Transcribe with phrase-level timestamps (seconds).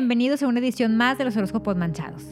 [0.00, 2.24] bienvenidos a una edición más de los horóscopos manchados.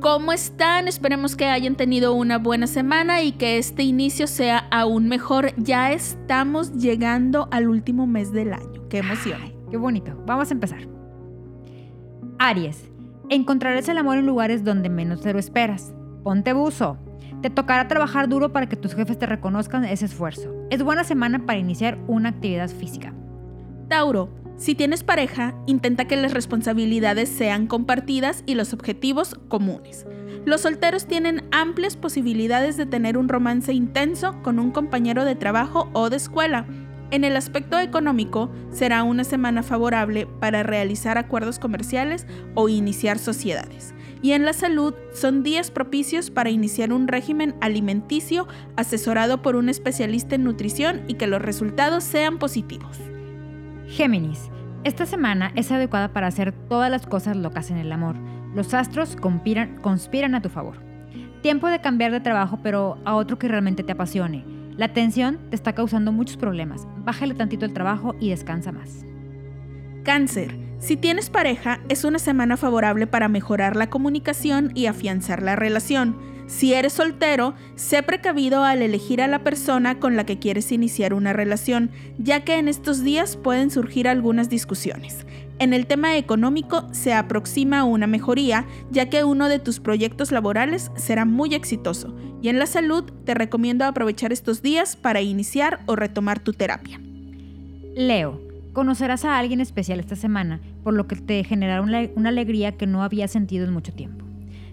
[0.00, 0.88] ¿Cómo están?
[0.88, 5.52] Esperemos que hayan tenido una buena semana y que este inicio sea aún mejor.
[5.56, 8.88] Ya estamos llegando al último mes del año.
[8.88, 9.38] ¡Qué emoción!
[9.70, 10.20] qué bonito.
[10.26, 10.80] Vamos a empezar.
[12.40, 12.90] Aries,
[13.28, 15.94] encontrarás el amor en lugares donde menos te lo esperas.
[16.24, 16.98] Ponte buzo.
[17.40, 20.52] Te tocará trabajar duro para que tus jefes te reconozcan ese esfuerzo.
[20.70, 23.14] Es buena semana para iniciar una actividad física.
[23.88, 24.28] Tauro,
[24.58, 30.06] si tienes pareja, intenta que las responsabilidades sean compartidas y los objetivos comunes.
[30.46, 35.90] Los solteros tienen amplias posibilidades de tener un romance intenso con un compañero de trabajo
[35.92, 36.66] o de escuela.
[37.10, 43.94] En el aspecto económico, será una semana favorable para realizar acuerdos comerciales o iniciar sociedades.
[44.22, 49.68] Y en la salud, son días propicios para iniciar un régimen alimenticio asesorado por un
[49.68, 52.98] especialista en nutrición y que los resultados sean positivos.
[53.88, 54.50] Géminis,
[54.84, 58.16] esta semana es adecuada para hacer todas las cosas locas en el amor.
[58.54, 60.76] Los astros conspiran, a tu favor.
[61.42, 64.44] Tiempo de cambiar de trabajo, pero a otro que realmente te apasione.
[64.76, 66.86] La tensión te está causando muchos problemas.
[66.98, 69.04] Bájale tantito el trabajo y descansa más.
[70.04, 70.58] Cáncer.
[70.78, 76.16] Si tienes pareja, es una semana favorable para mejorar la comunicación y afianzar la relación.
[76.46, 81.12] Si eres soltero, sé precavido al elegir a la persona con la que quieres iniciar
[81.12, 85.26] una relación, ya que en estos días pueden surgir algunas discusiones.
[85.58, 90.92] En el tema económico se aproxima una mejoría, ya que uno de tus proyectos laborales
[90.96, 92.14] será muy exitoso.
[92.42, 97.00] Y en la salud te recomiendo aprovechar estos días para iniciar o retomar tu terapia.
[97.96, 98.40] Leo,
[98.74, 103.02] conocerás a alguien especial esta semana, por lo que te generará una, alegría que no
[103.02, 104.25] había sentido en mucho tiempo.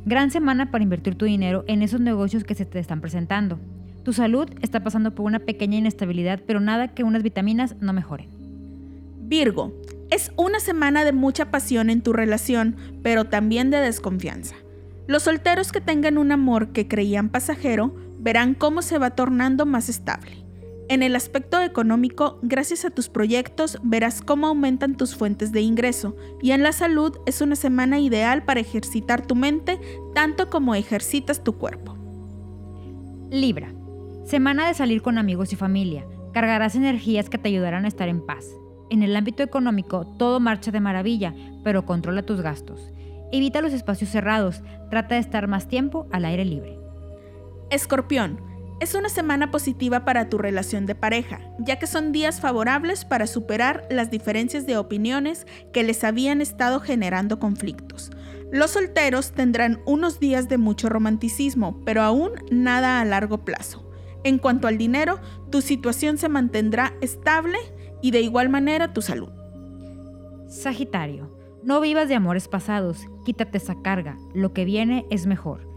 [0.06, 3.60] Gran semana para invertir tu dinero en esos negocios que se te están presentando.
[4.04, 8.28] Tu salud está pasando por una pequeña inestabilidad, pero nada que unas vitaminas no mejoren.
[9.22, 9.74] Virgo,
[10.12, 14.56] es una semana de mucha pasión en tu relación, pero también de desconfianza.
[15.08, 19.88] Los solteros que tengan un amor que creían pasajero verán cómo se va tornando más
[19.88, 20.43] estable.
[20.90, 26.16] En el aspecto económico, gracias a tus proyectos, verás cómo aumentan tus fuentes de ingreso
[26.42, 29.80] y en la salud es una semana ideal para ejercitar tu mente
[30.14, 31.98] tanto como ejercitas tu cuerpo.
[33.32, 33.74] Libra.
[34.26, 36.06] Semana de salir con amigos y familia.
[36.34, 38.46] Cargarás energías que te ayudarán a estar en paz.
[38.90, 41.34] En el ámbito económico, todo marcha de maravilla,
[41.64, 42.92] pero controla tus gastos.
[43.32, 46.78] Evita los espacios cerrados, trata de estar más tiempo al aire libre.
[47.72, 48.53] Escorpión.
[48.80, 53.28] Es una semana positiva para tu relación de pareja, ya que son días favorables para
[53.28, 58.12] superar las diferencias de opiniones que les habían estado generando conflictos.
[58.52, 63.90] Los solteros tendrán unos días de mucho romanticismo, pero aún nada a largo plazo.
[64.24, 65.20] En cuanto al dinero,
[65.50, 67.58] tu situación se mantendrá estable
[68.02, 69.30] y de igual manera tu salud.
[70.48, 75.73] Sagitario, no vivas de amores pasados, quítate esa carga, lo que viene es mejor.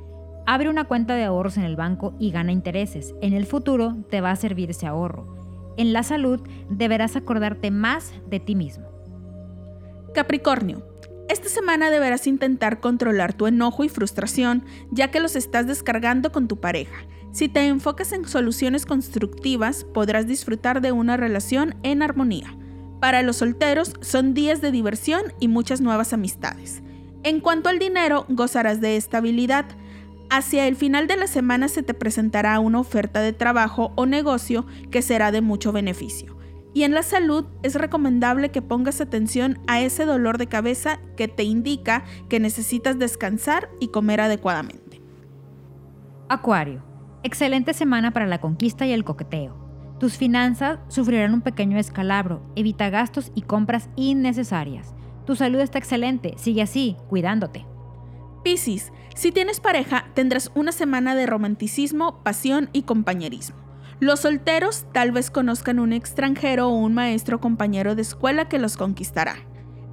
[0.47, 3.17] Abre una cuenta de ahorros en el banco y gana intereses.
[3.21, 5.75] En el futuro te va a servir ese ahorro.
[5.77, 6.41] En la salud
[6.71, 8.87] deberás acordarte más de ti mismo.
[10.15, 10.87] Capricornio,
[11.29, 16.47] esta semana deberás intentar controlar tu enojo y frustración, ya que los estás descargando con
[16.47, 17.05] tu pareja.
[17.33, 22.57] Si te enfocas en soluciones constructivas, podrás disfrutar de una relación en armonía.
[23.01, 26.83] Para los solteros son días de diversión y muchas nuevas amistades.
[27.25, 29.67] En cuanto al dinero, gozarás de estabilidad,
[30.29, 34.67] Hacia el final de la semana se te presentará una oferta de trabajo o negocio
[34.91, 36.37] que será de mucho beneficio.
[36.75, 41.29] Y en la salud es recomendable que pongas atención a ese dolor de cabeza que
[41.29, 45.01] te indica que necesitas descansar y comer adecuadamente.
[46.29, 46.83] Acuario,
[47.23, 49.57] excelente semana para la conquista y el coqueteo.
[50.01, 54.95] Tus finanzas sufrirán un pequeño escalabro, evita gastos y compras innecesarias.
[55.25, 57.65] Tu salud está excelente, sigue así, cuidándote.
[58.47, 63.57] Piscis, si tienes pareja, tendrás una semana de romanticismo, pasión y compañerismo.
[63.98, 68.77] Los solteros tal vez conozcan un extranjero o un maestro compañero de escuela que los
[68.77, 69.34] conquistará.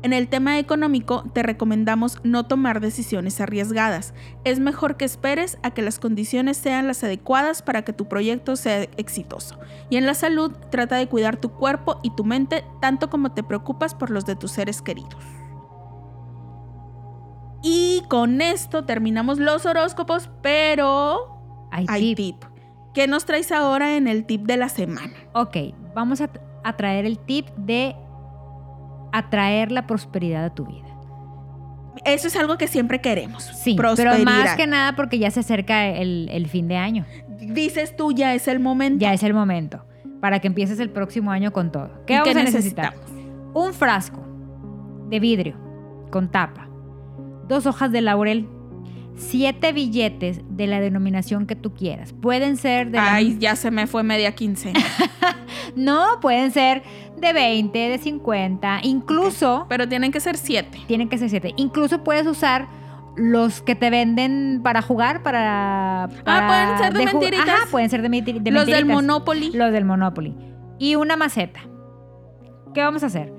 [0.04, 4.14] En el tema económico, te recomendamos no tomar decisiones arriesgadas.
[4.44, 8.56] Es mejor que esperes a que las condiciones sean las adecuadas para que tu proyecto
[8.56, 9.58] sea exitoso.
[9.90, 13.42] Y en la salud, trata de cuidar tu cuerpo y tu mente tanto como te
[13.42, 15.43] preocupas por los de tus seres queridos.
[18.14, 22.46] Con esto terminamos los horóscopos, pero hay, tip.
[22.94, 25.14] ¿Qué nos traes ahora en el tip de la semana?
[25.34, 25.58] Ok,
[25.96, 26.30] vamos a,
[26.78, 27.96] traer el tip de
[29.12, 30.86] atraer la prosperidad a tu vida.
[32.06, 33.46] Eso es algo que siempre queremos.
[33.46, 37.08] Sí, pero más que nada porque ya se acerca el, fin de año.
[37.40, 39.02] Dices tú, ya es el momento.
[39.02, 39.88] Ya es el momento.
[40.22, 42.06] Para que empieces el próximo año con todo.
[42.06, 42.94] ¿Qué vamos a necesitar?
[43.56, 44.24] Un frasco
[45.10, 45.58] de vidrio
[46.12, 46.70] con tapa,
[47.48, 48.48] dos hojas de laurel,
[49.16, 52.14] siete billetes de la denominación que tú quieras.
[52.14, 52.98] Pueden ser de...
[52.98, 54.80] la- Ay, ya se me fue media quincena.
[55.76, 56.84] No, pueden ser
[57.20, 59.66] de 20, de 50, incluso...
[59.70, 60.78] Pero tienen que ser siete.
[60.88, 61.54] Tienen que ser siete.
[61.56, 62.68] Incluso puedes usar
[63.16, 66.10] los que te venden para jugar, para...
[66.26, 67.48] para- pueden ser de ju- mentiritas.
[67.50, 68.86] Ajá, pueden ser de, de Los del mentiritas.
[68.88, 69.52] Monopoly.
[69.54, 70.36] Los del Monopoly.
[70.80, 71.62] Y una maceta.
[72.74, 73.34] ¿Qué vamos a hacer?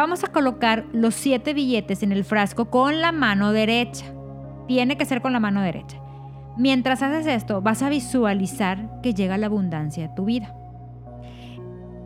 [0.00, 4.06] Vamos a colocar los siete billetes en el frasco con la mano derecha.
[4.66, 5.98] Tiene que ser con la mano derecha.
[6.56, 10.54] Mientras haces esto, vas a visualizar que llega la abundancia a tu vida.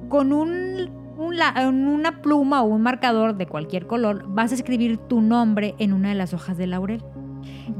[0.08, 1.36] Con un, un
[1.86, 6.08] una pluma o un marcador de cualquier color, vas a escribir tu nombre en una
[6.08, 7.00] de las hojas de laurel.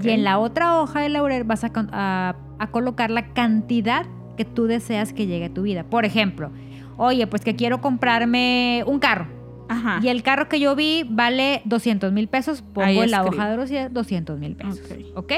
[0.00, 4.06] Y en la otra hoja de laurel vas a- a colocar la cantidad
[4.36, 5.82] que tú deseas que llegue a tu vida.
[5.82, 6.52] Por ejemplo,
[6.98, 9.42] oye, pues que quiero comprarme un carro.
[9.68, 10.00] Ajá.
[10.02, 12.62] Y el carro que yo vi vale 200 mil pesos.
[12.62, 14.80] Pongo la hoja de los 200 mil pesos.
[15.14, 15.16] Ok.
[15.16, 15.32] ¿Ok?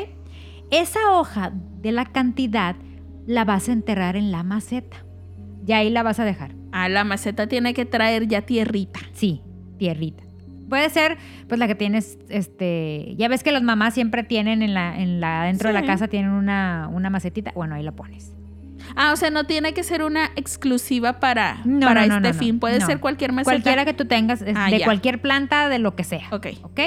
[0.71, 2.77] Esa hoja de la cantidad
[3.27, 5.05] la vas a enterrar en la maceta.
[5.67, 6.55] Y ahí la vas a dejar.
[6.73, 9.01] Ah, la maceta tiene que traer ya tierrita.
[9.13, 9.43] Sí,
[9.79, 10.23] tierrita.
[10.69, 11.17] Puede ser,
[11.49, 15.21] pues la que tienes, este, ya ves que las mamás siempre tienen en la, en
[15.21, 17.53] la, dentro de la casa tienen una, una macetita.
[17.55, 18.35] Bueno, ahí la pones.
[18.95, 22.39] Ah, o sea, no tiene que ser una exclusiva para, No, para no, no, este
[22.39, 22.61] fin.
[22.61, 23.51] Puede ser cualquier maceta.
[23.53, 24.85] Cualquiera que tú tengas, Ah, de ya.
[24.85, 26.29] cualquier planta, de lo que sea.
[26.33, 26.47] Ok.
[26.63, 26.81] ¿Ok?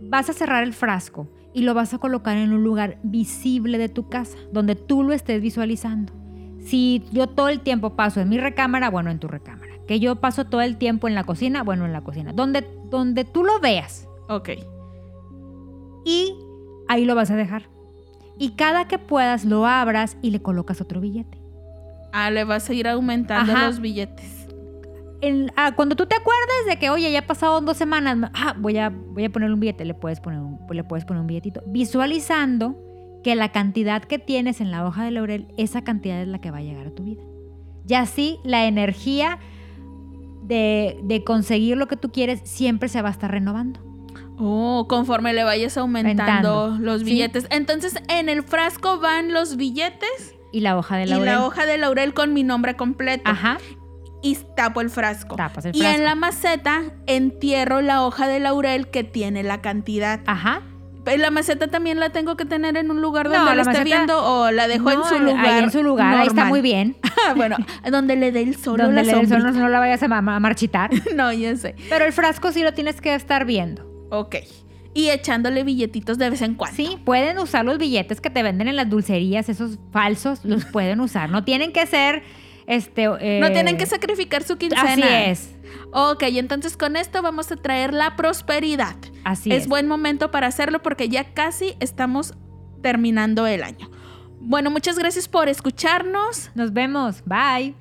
[0.00, 3.88] Vas a cerrar el frasco y lo vas a colocar en un lugar visible de
[3.88, 6.12] tu casa, donde tú lo estés visualizando.
[6.60, 9.72] Si yo todo el tiempo paso en mi recámara, bueno, en tu recámara.
[9.86, 12.32] Que yo paso todo el tiempo en la cocina, bueno, en la cocina.
[12.34, 14.50] Donde, donde tú lo veas Ok.
[16.04, 16.34] y
[16.88, 17.68] ahí lo vas a dejar.
[18.38, 21.38] Y cada que puedas lo abras y le colocas otro billete.
[22.12, 23.66] Ah, le vas a ir aumentando Ajá.
[23.66, 24.48] los billetes.
[25.20, 28.78] En- ah, cuando tú te acuerdes de que, oye, ya pasaron dos semanas, ah, voy
[28.78, 31.60] a, voy a poner un billete, le puedes poner un, le puedes poner un billetito.
[31.66, 32.76] Visualizando
[33.24, 36.50] que la cantidad que tienes en la hoja de laurel, esa cantidad es la que
[36.52, 37.22] va a llegar a tu vida.
[37.88, 39.38] Y así la energía
[40.44, 43.80] de, de conseguir lo que tú quieres siempre se va a estar renovando.
[44.38, 47.06] Oh, conforme le vayas aumentando los sí.
[47.06, 47.46] billetes.
[47.50, 51.26] Entonces, en el frasco van los billetes Y la hoja de y laurel.
[51.34, 53.28] la hoja de laurel con mi nombre completo.
[53.30, 53.58] Ajá,
[54.22, 55.36] Y tapo el frasco.
[55.36, 60.20] tapas el Y en la maceta entierro la hoja de laurel que tiene la cantidad.
[60.26, 60.62] Ajá.
[61.16, 63.72] ¿La maceta también la tengo que tener en un lugar No, donde la la esté
[63.78, 65.46] maceta- viendo o la dejo en No, su lugar?
[65.46, 66.96] Ahí en su lugar, ahí está muy bien.
[67.36, 67.56] bueno,
[67.90, 70.08] donde le dé el sol Donde la le des sol, no, no la vayas a,
[70.08, 70.90] ma- a marchitar.
[71.16, 71.74] No, ya sé.
[71.88, 73.87] Pero el frasco sí lo tienes que estar viendo.
[74.10, 74.36] Ok.
[74.94, 76.74] Y echándole billetitos de vez en cuando.
[76.76, 81.00] Sí, pueden usar los billetes que te venden en las dulcerías, esos falsos, los pueden
[81.00, 81.30] usar.
[81.30, 82.22] No tienen que ser,
[82.66, 83.04] este...
[83.20, 84.92] eh, No tienen que sacrificar su quincena.
[84.92, 85.54] Así es,
[85.92, 88.96] Ok, entonces con esto vamos a traer la prosperidad.
[89.24, 89.68] así es es.
[89.68, 92.34] buen momento para hacerlo porque ya casi estamos
[92.82, 93.90] terminando el año.
[94.40, 96.50] Bueno, muchas gracias por escucharnos.
[96.54, 97.74] Nos vemos, bye.